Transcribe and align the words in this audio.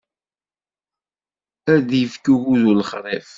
Ad 1.73 1.81
d-ifk 1.89 2.25
ugudu 2.33 2.73
lexṛif. 2.79 3.27